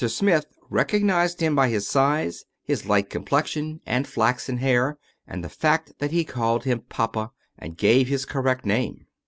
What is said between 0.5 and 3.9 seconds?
recognized him by his size, his light complexion,